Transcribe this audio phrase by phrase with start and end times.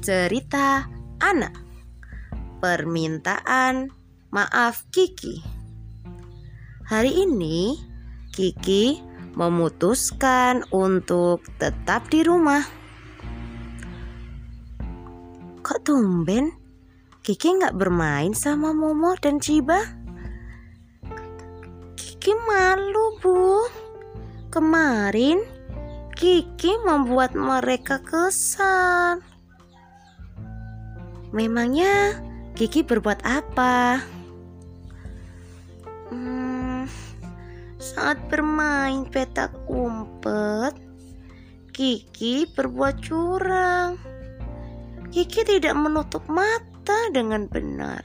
[0.00, 0.88] Cerita
[1.20, 1.52] anak.
[2.64, 3.92] Permintaan
[4.32, 5.44] maaf Kiki.
[6.88, 7.76] Hari ini
[8.32, 8.96] Kiki
[9.36, 12.64] memutuskan untuk tetap di rumah.
[15.60, 16.48] Kok tumben?
[17.20, 19.84] Kiki nggak bermain sama Momo dan Ciba?
[22.00, 23.68] Kiki malu bu.
[24.48, 25.44] Kemarin
[26.16, 29.29] Kiki membuat mereka kesal.
[31.30, 32.18] Memangnya
[32.58, 34.02] Kiki berbuat apa?
[36.10, 36.90] Hmm,
[37.78, 40.74] saat bermain petak umpet,
[41.70, 43.94] Kiki berbuat curang.
[45.14, 48.02] Kiki tidak menutup mata dengan benar.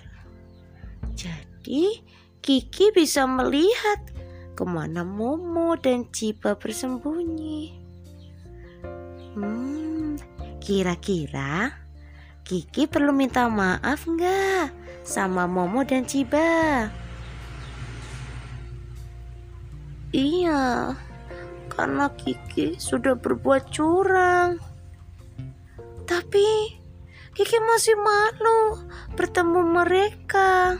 [1.17, 2.01] Jadi,
[2.45, 4.05] Kiki bisa melihat
[4.53, 7.73] ke mana Momo dan Ciba bersembunyi.
[9.33, 10.15] Hmm,
[10.61, 11.84] kira-kira
[12.45, 14.69] Kiki perlu minta maaf nggak
[15.01, 16.93] sama Momo dan Ciba?
[20.13, 20.93] Iya,
[21.73, 24.61] karena Kiki sudah berbuat curang.
[26.05, 26.45] Tapi
[27.33, 28.77] Kiki masih malu
[29.17, 30.77] bertemu mereka.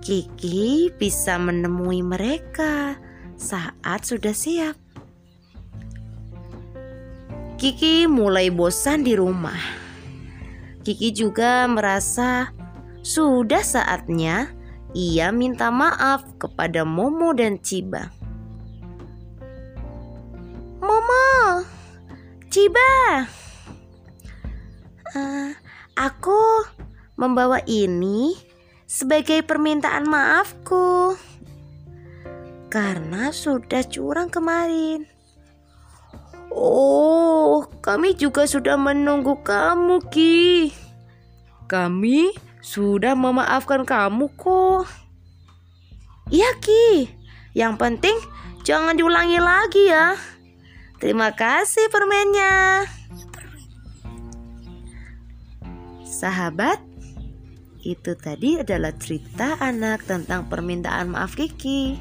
[0.00, 2.96] Kiki bisa menemui mereka
[3.36, 4.85] saat sudah siap.
[7.56, 9.56] Kiki mulai bosan di rumah.
[10.84, 12.52] Kiki juga merasa
[13.00, 14.52] sudah saatnya
[14.92, 18.12] ia minta maaf kepada Momo dan Ciba.
[20.84, 21.64] Momo,
[22.52, 23.24] Ciba,
[25.16, 25.50] uh,
[25.96, 26.68] aku
[27.16, 28.36] membawa ini
[28.84, 31.16] sebagai permintaan maafku
[32.68, 35.15] karena sudah curang kemarin.
[36.50, 40.72] Oh, kami juga sudah menunggu kamu, Ki.
[41.66, 44.86] Kami sudah memaafkan kamu kok.
[46.30, 47.10] Iya, Ki.
[47.56, 48.16] Yang penting
[48.66, 50.18] jangan diulangi lagi ya.
[50.96, 52.84] Terima kasih permennya.
[56.16, 56.80] Sahabat,
[57.86, 61.94] itu tadi adalah cerita anak tentang permintaan maaf Kiki.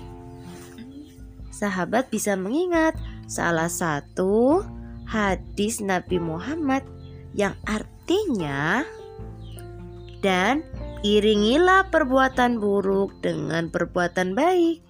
[1.53, 4.61] Sahabat bisa mengingat salah satu
[5.05, 6.85] hadis Nabi Muhammad
[7.37, 8.85] yang artinya
[10.21, 10.65] dan
[11.05, 14.85] iringilah perbuatan buruk dengan perbuatan baik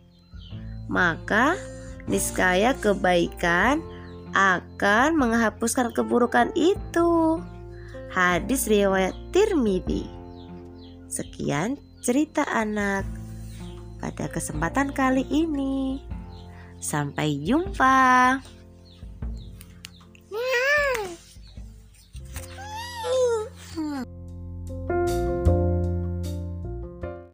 [0.87, 1.57] maka
[2.05, 3.81] niscaya kebaikan
[4.35, 7.39] akan menghapuskan keburukan itu.
[8.11, 10.07] Hadis riwayat Tirmidzi.
[11.07, 13.07] Sekian cerita anak
[14.03, 16.03] pada kesempatan kali ini
[16.85, 18.37] Sampai jumpa.